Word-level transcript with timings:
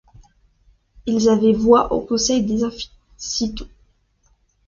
Ils 1.05 1.29
avaient 1.29 1.53
voix 1.53 1.93
au 1.93 2.01
conseil 2.01 2.41
des 2.41 2.63
Amphictyons. 2.63 3.69